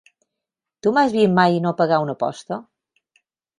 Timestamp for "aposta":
2.19-2.61